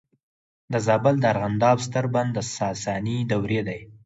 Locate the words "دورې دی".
3.31-3.79